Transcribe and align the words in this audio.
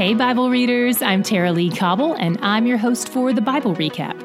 Hey, 0.00 0.14
Bible 0.14 0.48
readers, 0.48 1.02
I'm 1.02 1.22
Tara-Leigh 1.22 1.76
Cobble, 1.76 2.14
and 2.14 2.38
I'm 2.40 2.66
your 2.66 2.78
host 2.78 3.10
for 3.10 3.34
the 3.34 3.42
Bible 3.42 3.74
Recap. 3.74 4.18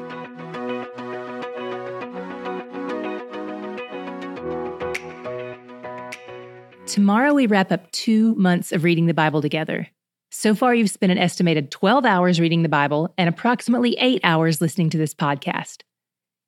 Tomorrow, 6.86 7.34
we 7.34 7.46
wrap 7.46 7.70
up 7.70 7.92
two 7.92 8.34
months 8.36 8.72
of 8.72 8.84
reading 8.84 9.04
the 9.04 9.12
Bible 9.12 9.42
together. 9.42 9.86
So 10.30 10.54
far, 10.54 10.74
you've 10.74 10.88
spent 10.88 11.12
an 11.12 11.18
estimated 11.18 11.70
12 11.70 12.06
hours 12.06 12.40
reading 12.40 12.62
the 12.62 12.70
Bible 12.70 13.12
and 13.18 13.28
approximately 13.28 13.98
eight 14.00 14.22
hours 14.24 14.62
listening 14.62 14.88
to 14.88 14.96
this 14.96 15.12
podcast. 15.12 15.82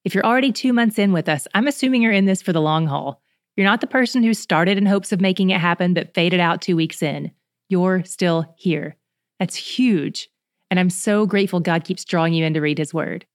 If 0.07 0.15
you're 0.15 0.25
already 0.25 0.53
two 0.53 0.73
months 0.73 0.99
in 0.99 1.13
with 1.13 1.29
us, 1.29 1.47
I'm 1.53 1.67
assuming 1.67 2.01
you're 2.01 2.13
in 2.13 2.25
this 2.25 2.41
for 2.41 2.55
the 2.55 2.63
long 2.63 2.87
haul. 2.87 3.21
You're 3.59 3.67
not 3.67 3.83
the 3.83 3.87
person 3.87 4.23
who 4.23 4.33
started 4.33 4.79
in 4.79 4.87
hopes 4.87 5.13
of 5.13 5.21
making 5.21 5.51
it 5.51 5.61
happen 5.61 5.93
but 5.93 6.15
faded 6.15 6.41
out 6.41 6.63
two 6.63 6.77
weeks 6.77 7.03
in. 7.03 7.31
You're 7.69 8.05
still 8.05 8.55
here. 8.57 8.97
That's 9.39 9.57
huge. 9.57 10.29
And 10.71 10.79
I'm 10.79 10.91
so 10.91 11.27
grateful 11.27 11.61
God 11.61 11.85
keeps 11.85 12.05
drawing 12.05 12.35
you 12.35 12.45
in 12.45 12.55
to 12.55 12.61
read 12.61 12.79
His 12.79 12.93
Word. 12.93 13.27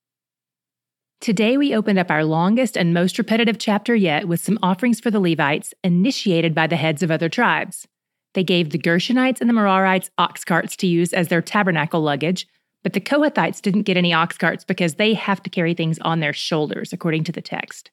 Today, 1.21 1.55
we 1.55 1.73
opened 1.73 1.99
up 1.99 2.11
our 2.11 2.25
longest 2.25 2.77
and 2.77 2.93
most 2.93 3.17
repetitive 3.17 3.57
chapter 3.57 3.95
yet 3.95 4.27
with 4.27 4.41
some 4.41 4.59
offerings 4.61 4.99
for 4.99 5.09
the 5.09 5.21
Levites 5.21 5.73
initiated 5.83 6.53
by 6.53 6.67
the 6.67 6.75
heads 6.75 7.01
of 7.01 7.09
other 7.09 7.29
tribes. 7.29 7.87
They 8.33 8.43
gave 8.43 8.71
the 8.71 8.77
Gershonites 8.77 9.39
and 9.39 9.49
the 9.49 9.53
Merarites 9.53 10.09
ox 10.17 10.43
carts 10.43 10.75
to 10.77 10.87
use 10.87 11.13
as 11.13 11.29
their 11.29 11.41
tabernacle 11.41 12.01
luggage, 12.01 12.45
but 12.83 12.91
the 12.91 12.99
Kohathites 12.99 13.61
didn't 13.61 13.83
get 13.83 13.95
any 13.95 14.11
ox 14.11 14.37
carts 14.37 14.65
because 14.65 14.95
they 14.95 15.13
have 15.13 15.41
to 15.43 15.49
carry 15.49 15.73
things 15.73 15.97
on 15.99 16.19
their 16.19 16.33
shoulders, 16.33 16.91
according 16.91 17.23
to 17.23 17.31
the 17.31 17.41
text. 17.41 17.89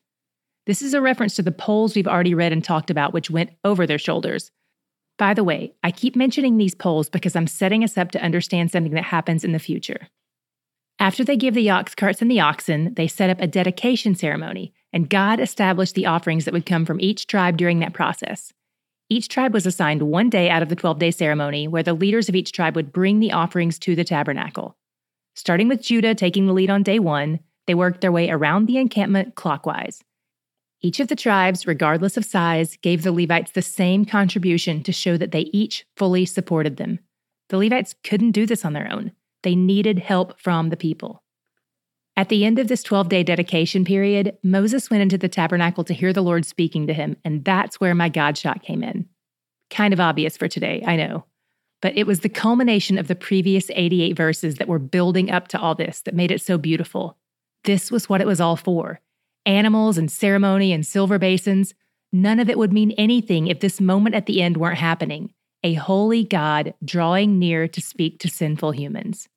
This 0.66 0.82
is 0.82 0.92
a 0.92 1.00
reference 1.00 1.36
to 1.36 1.42
the 1.42 1.52
poles 1.52 1.94
we've 1.94 2.08
already 2.08 2.34
read 2.34 2.52
and 2.52 2.64
talked 2.64 2.90
about, 2.90 3.12
which 3.12 3.30
went 3.30 3.50
over 3.64 3.86
their 3.86 3.98
shoulders. 3.98 4.50
By 5.20 5.34
the 5.34 5.44
way, 5.44 5.74
I 5.84 5.90
keep 5.90 6.16
mentioning 6.16 6.56
these 6.56 6.74
poles 6.74 7.10
because 7.10 7.36
I'm 7.36 7.46
setting 7.46 7.84
us 7.84 7.98
up 7.98 8.10
to 8.12 8.22
understand 8.22 8.70
something 8.70 8.94
that 8.94 9.04
happens 9.04 9.44
in 9.44 9.52
the 9.52 9.58
future. 9.58 10.08
After 10.98 11.22
they 11.22 11.36
give 11.36 11.52
the 11.52 11.68
ox 11.68 11.94
carts 11.94 12.22
and 12.22 12.30
the 12.30 12.40
oxen, 12.40 12.94
they 12.94 13.06
set 13.06 13.28
up 13.28 13.38
a 13.38 13.46
dedication 13.46 14.14
ceremony, 14.14 14.72
and 14.94 15.10
God 15.10 15.38
established 15.38 15.94
the 15.94 16.06
offerings 16.06 16.46
that 16.46 16.54
would 16.54 16.64
come 16.64 16.86
from 16.86 17.02
each 17.02 17.26
tribe 17.26 17.58
during 17.58 17.80
that 17.80 17.92
process. 17.92 18.54
Each 19.10 19.28
tribe 19.28 19.52
was 19.52 19.66
assigned 19.66 20.04
one 20.04 20.30
day 20.30 20.48
out 20.48 20.62
of 20.62 20.70
the 20.70 20.74
12 20.74 20.98
day 20.98 21.10
ceremony 21.10 21.68
where 21.68 21.82
the 21.82 21.92
leaders 21.92 22.30
of 22.30 22.34
each 22.34 22.52
tribe 22.52 22.74
would 22.74 22.90
bring 22.90 23.20
the 23.20 23.32
offerings 23.32 23.78
to 23.80 23.94
the 23.94 24.04
tabernacle. 24.04 24.78
Starting 25.34 25.68
with 25.68 25.82
Judah 25.82 26.14
taking 26.14 26.46
the 26.46 26.54
lead 26.54 26.70
on 26.70 26.82
day 26.82 26.98
one, 26.98 27.40
they 27.66 27.74
worked 27.74 28.00
their 28.00 28.10
way 28.10 28.30
around 28.30 28.64
the 28.64 28.78
encampment 28.78 29.34
clockwise. 29.34 30.02
Each 30.82 30.98
of 30.98 31.08
the 31.08 31.16
tribes, 31.16 31.66
regardless 31.66 32.16
of 32.16 32.24
size, 32.24 32.78
gave 32.78 33.02
the 33.02 33.12
Levites 33.12 33.52
the 33.52 33.60
same 33.60 34.06
contribution 34.06 34.82
to 34.82 34.92
show 34.92 35.18
that 35.18 35.30
they 35.30 35.50
each 35.52 35.84
fully 35.96 36.24
supported 36.24 36.78
them. 36.78 37.00
The 37.50 37.58
Levites 37.58 37.94
couldn't 38.02 38.30
do 38.30 38.46
this 38.46 38.64
on 38.64 38.72
their 38.72 38.90
own. 38.90 39.12
They 39.42 39.54
needed 39.54 39.98
help 39.98 40.40
from 40.40 40.70
the 40.70 40.76
people. 40.76 41.22
At 42.16 42.28
the 42.28 42.44
end 42.44 42.58
of 42.58 42.68
this 42.68 42.82
12 42.82 43.08
day 43.08 43.22
dedication 43.22 43.84
period, 43.84 44.38
Moses 44.42 44.90
went 44.90 45.02
into 45.02 45.18
the 45.18 45.28
tabernacle 45.28 45.84
to 45.84 45.94
hear 45.94 46.12
the 46.12 46.22
Lord 46.22 46.46
speaking 46.46 46.86
to 46.86 46.94
him, 46.94 47.16
and 47.24 47.44
that's 47.44 47.78
where 47.78 47.94
my 47.94 48.08
God 48.08 48.38
shot 48.38 48.62
came 48.62 48.82
in. 48.82 49.06
Kind 49.68 49.92
of 49.92 50.00
obvious 50.00 50.36
for 50.36 50.48
today, 50.48 50.82
I 50.86 50.96
know. 50.96 51.24
But 51.82 51.96
it 51.96 52.06
was 52.06 52.20
the 52.20 52.28
culmination 52.28 52.98
of 52.98 53.08
the 53.08 53.14
previous 53.14 53.70
88 53.70 54.16
verses 54.16 54.56
that 54.56 54.68
were 54.68 54.78
building 54.78 55.30
up 55.30 55.48
to 55.48 55.60
all 55.60 55.74
this 55.74 56.00
that 56.02 56.14
made 56.14 56.30
it 56.30 56.42
so 56.42 56.58
beautiful. 56.58 57.16
This 57.64 57.90
was 57.90 58.08
what 58.08 58.20
it 58.20 58.26
was 58.26 58.40
all 58.40 58.56
for 58.56 59.00
animals 59.46 59.98
and 59.98 60.10
ceremony 60.10 60.72
and 60.72 60.86
silver 60.86 61.18
basins. 61.18 61.74
None 62.12 62.40
of 62.40 62.50
it 62.50 62.58
would 62.58 62.72
mean 62.72 62.92
anything 62.92 63.46
if 63.46 63.60
this 63.60 63.80
moment 63.80 64.14
at 64.14 64.26
the 64.26 64.42
end 64.42 64.56
weren't 64.56 64.78
happening 64.78 65.32
a 65.62 65.74
holy 65.74 66.24
God 66.24 66.72
drawing 66.82 67.38
near 67.38 67.68
to 67.68 67.80
speak 67.82 68.18
to 68.20 68.28
sinful 68.28 68.72
humans. 68.72 69.28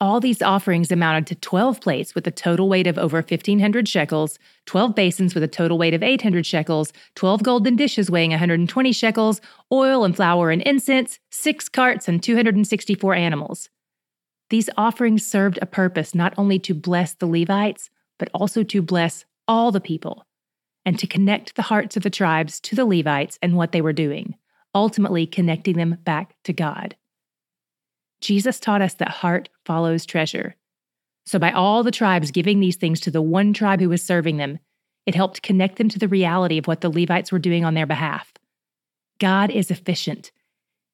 All 0.00 0.18
these 0.18 0.42
offerings 0.42 0.90
amounted 0.90 1.28
to 1.28 1.36
12 1.36 1.80
plates 1.80 2.14
with 2.14 2.26
a 2.26 2.32
total 2.32 2.68
weight 2.68 2.88
of 2.88 2.98
over 2.98 3.18
1,500 3.18 3.86
shekels, 3.86 4.36
12 4.66 4.96
basins 4.96 5.32
with 5.32 5.44
a 5.44 5.48
total 5.48 5.78
weight 5.78 5.94
of 5.94 6.02
800 6.02 6.44
shekels, 6.44 6.92
12 7.14 7.44
golden 7.44 7.76
dishes 7.76 8.10
weighing 8.10 8.30
120 8.30 8.90
shekels, 8.90 9.40
oil 9.70 10.04
and 10.04 10.16
flour 10.16 10.50
and 10.50 10.62
incense, 10.62 11.20
six 11.30 11.68
carts, 11.68 12.08
and 12.08 12.20
264 12.20 13.14
animals. 13.14 13.68
These 14.50 14.68
offerings 14.76 15.24
served 15.24 15.60
a 15.62 15.66
purpose 15.66 16.16
not 16.16 16.34
only 16.36 16.58
to 16.58 16.74
bless 16.74 17.14
the 17.14 17.26
Levites, 17.26 17.88
but 18.22 18.30
also 18.32 18.62
to 18.62 18.80
bless 18.80 19.24
all 19.48 19.72
the 19.72 19.80
people, 19.80 20.24
and 20.84 20.96
to 20.96 21.08
connect 21.08 21.56
the 21.56 21.62
hearts 21.62 21.96
of 21.96 22.04
the 22.04 22.10
tribes 22.10 22.60
to 22.60 22.76
the 22.76 22.86
Levites 22.86 23.36
and 23.42 23.56
what 23.56 23.72
they 23.72 23.80
were 23.80 23.92
doing 23.92 24.36
ultimately 24.74 25.26
connecting 25.26 25.76
them 25.76 25.98
back 26.04 26.34
to 26.44 26.52
God. 26.52 26.96
Jesus 28.20 28.60
taught 28.60 28.82
us 28.82 28.94
that 28.94 29.08
heart 29.08 29.48
follows 29.64 30.06
treasure. 30.06 30.54
So, 31.26 31.38
by 31.38 31.52
all 31.52 31.82
the 31.82 31.90
tribes 31.90 32.30
giving 32.30 32.60
these 32.60 32.76
things 32.76 33.00
to 33.00 33.10
the 33.10 33.22
one 33.22 33.52
tribe 33.52 33.80
who 33.80 33.88
was 33.88 34.02
serving 34.02 34.36
them, 34.36 34.58
it 35.06 35.14
helped 35.14 35.42
connect 35.42 35.76
them 35.76 35.88
to 35.88 35.98
the 35.98 36.08
reality 36.08 36.58
of 36.58 36.66
what 36.66 36.80
the 36.80 36.90
Levites 36.90 37.32
were 37.32 37.38
doing 37.38 37.64
on 37.64 37.74
their 37.74 37.86
behalf. 37.86 38.32
God 39.18 39.50
is 39.50 39.70
efficient. 39.70 40.30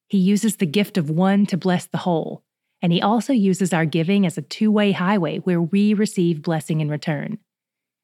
He 0.09 0.19
uses 0.19 0.57
the 0.57 0.67
gift 0.67 0.97
of 0.97 1.11
one 1.11 1.47
to 1.47 1.57
bless 1.57 1.87
the 1.87 1.99
whole, 1.99 2.43
and 2.83 2.93
He 2.93 3.03
also 3.03 3.33
uses 3.33 3.73
our 3.73 3.85
giving 3.85 4.27
as 4.27 4.39
a 4.39 4.43
two 4.43 4.71
way 4.71 4.93
highway 4.93 5.39
where 5.39 5.61
we 5.61 5.95
receive 5.95 6.43
blessing 6.43 6.81
in 6.81 6.89
return. 6.89 7.39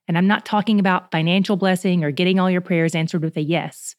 And 0.06 0.18
I'm 0.18 0.26
not 0.26 0.44
talking 0.44 0.80
about 0.80 1.10
financial 1.10 1.56
blessing 1.56 2.04
or 2.04 2.10
getting 2.10 2.38
all 2.38 2.50
your 2.50 2.60
prayers 2.60 2.94
answered 2.94 3.22
with 3.22 3.36
a 3.36 3.42
yes. 3.42 3.94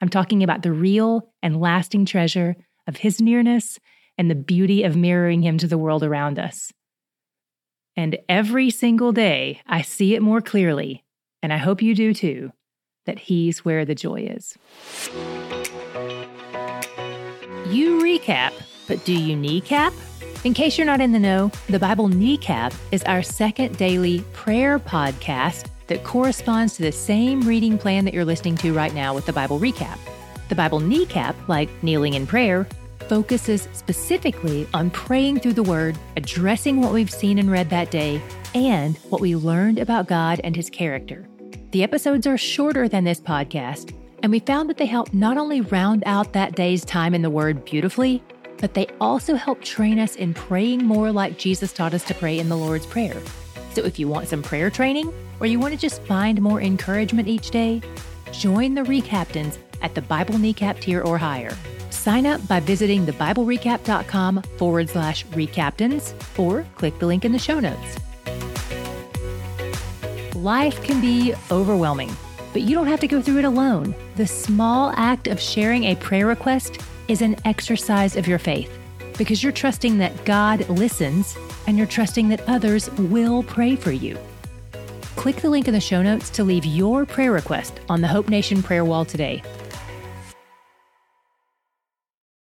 I'm 0.00 0.08
talking 0.08 0.42
about 0.42 0.62
the 0.62 0.72
real 0.72 1.32
and 1.42 1.60
lasting 1.60 2.04
treasure 2.06 2.56
of 2.86 2.98
His 2.98 3.20
nearness 3.20 3.78
and 4.18 4.30
the 4.30 4.34
beauty 4.34 4.82
of 4.82 4.96
mirroring 4.96 5.42
Him 5.42 5.58
to 5.58 5.66
the 5.66 5.78
world 5.78 6.02
around 6.02 6.38
us. 6.38 6.72
And 7.96 8.18
every 8.28 8.70
single 8.70 9.12
day, 9.12 9.62
I 9.66 9.80
see 9.80 10.14
it 10.14 10.20
more 10.20 10.42
clearly, 10.42 11.04
and 11.42 11.52
I 11.52 11.56
hope 11.56 11.80
you 11.80 11.94
do 11.94 12.12
too, 12.12 12.52
that 13.06 13.18
He's 13.18 13.64
where 13.64 13.86
the 13.86 13.94
joy 13.94 14.28
is. 14.36 14.58
You 17.70 18.00
recap, 18.00 18.52
but 18.86 19.02
do 19.04 19.14
you 19.14 19.34
kneecap? 19.34 19.94
In 20.46 20.54
case 20.54 20.78
you're 20.78 20.86
not 20.86 21.00
in 21.00 21.10
the 21.10 21.18
know, 21.18 21.50
the 21.68 21.80
Bible 21.80 22.06
Kneecap 22.06 22.72
is 22.92 23.02
our 23.02 23.20
second 23.20 23.76
daily 23.78 24.20
prayer 24.32 24.78
podcast 24.78 25.70
that 25.88 26.04
corresponds 26.04 26.76
to 26.76 26.82
the 26.82 26.92
same 26.92 27.40
reading 27.40 27.76
plan 27.76 28.04
that 28.04 28.14
you're 28.14 28.24
listening 28.24 28.56
to 28.58 28.72
right 28.72 28.94
now 28.94 29.12
with 29.12 29.26
the 29.26 29.32
Bible 29.32 29.58
recap. 29.58 29.98
The 30.48 30.54
Bible 30.54 30.78
kneecap, 30.78 31.34
like 31.48 31.68
kneeling 31.82 32.14
in 32.14 32.28
prayer, 32.28 32.64
focuses 33.08 33.66
specifically 33.72 34.68
on 34.72 34.90
praying 34.90 35.40
through 35.40 35.54
the 35.54 35.64
Word, 35.64 35.98
addressing 36.16 36.80
what 36.80 36.92
we've 36.92 37.10
seen 37.10 37.40
and 37.40 37.50
read 37.50 37.68
that 37.70 37.90
day, 37.90 38.22
and 38.54 38.96
what 39.08 39.20
we 39.20 39.34
learned 39.34 39.80
about 39.80 40.06
God 40.06 40.40
and 40.44 40.54
His 40.54 40.70
character. 40.70 41.26
The 41.72 41.82
episodes 41.82 42.24
are 42.24 42.38
shorter 42.38 42.88
than 42.88 43.02
this 43.02 43.20
podcast, 43.20 43.92
and 44.22 44.30
we 44.30 44.38
found 44.38 44.70
that 44.70 44.76
they 44.76 44.86
help 44.86 45.12
not 45.12 45.38
only 45.38 45.62
round 45.62 46.04
out 46.06 46.34
that 46.34 46.54
day's 46.54 46.84
time 46.84 47.14
in 47.14 47.22
the 47.22 47.30
Word 47.30 47.64
beautifully, 47.64 48.22
but 48.58 48.74
they 48.74 48.86
also 49.00 49.34
help 49.34 49.60
train 49.62 49.98
us 49.98 50.16
in 50.16 50.34
praying 50.34 50.84
more 50.84 51.12
like 51.12 51.38
Jesus 51.38 51.72
taught 51.72 51.94
us 51.94 52.04
to 52.04 52.14
pray 52.14 52.38
in 52.38 52.48
the 52.48 52.56
Lord's 52.56 52.86
Prayer. 52.86 53.16
So 53.72 53.84
if 53.84 53.98
you 53.98 54.08
want 54.08 54.28
some 54.28 54.42
prayer 54.42 54.70
training, 54.70 55.12
or 55.40 55.46
you 55.46 55.60
want 55.60 55.74
to 55.74 55.80
just 55.80 56.02
find 56.02 56.40
more 56.40 56.60
encouragement 56.60 57.28
each 57.28 57.50
day, 57.50 57.82
join 58.32 58.74
the 58.74 58.84
recaptains 58.84 59.58
at 59.82 59.94
the 59.94 60.02
Bible 60.02 60.38
Kneecap 60.38 60.80
tier 60.80 61.02
or 61.02 61.18
higher. 61.18 61.54
Sign 61.90 62.26
up 62.26 62.46
by 62.48 62.60
visiting 62.60 63.04
thebiblerecap.com 63.04 64.42
forward 64.56 64.88
slash 64.88 65.26
recaptains 65.26 66.14
or 66.36 66.64
click 66.76 66.98
the 66.98 67.06
link 67.06 67.24
in 67.24 67.32
the 67.32 67.38
show 67.38 67.60
notes. 67.60 67.98
Life 70.34 70.82
can 70.84 71.00
be 71.00 71.34
overwhelming, 71.50 72.10
but 72.52 72.62
you 72.62 72.74
don't 72.74 72.86
have 72.86 73.00
to 73.00 73.08
go 73.08 73.20
through 73.20 73.38
it 73.38 73.44
alone. 73.44 73.94
The 74.16 74.26
small 74.26 74.92
act 74.96 75.26
of 75.26 75.40
sharing 75.40 75.84
a 75.84 75.96
prayer 75.96 76.26
request 76.26 76.80
is 77.08 77.22
an 77.22 77.36
exercise 77.44 78.16
of 78.16 78.26
your 78.26 78.38
faith 78.38 78.70
because 79.18 79.42
you're 79.42 79.52
trusting 79.52 79.98
that 79.98 80.24
God 80.24 80.68
listens 80.68 81.36
and 81.66 81.78
you're 81.78 81.86
trusting 81.86 82.28
that 82.28 82.46
others 82.48 82.90
will 82.92 83.42
pray 83.42 83.76
for 83.76 83.92
you. 83.92 84.18
Click 85.16 85.36
the 85.36 85.50
link 85.50 85.66
in 85.66 85.74
the 85.74 85.80
show 85.80 86.02
notes 86.02 86.30
to 86.30 86.44
leave 86.44 86.64
your 86.64 87.06
prayer 87.06 87.32
request 87.32 87.80
on 87.88 88.00
the 88.00 88.08
Hope 88.08 88.28
Nation 88.28 88.62
prayer 88.62 88.84
wall 88.84 89.04
today. 89.04 89.42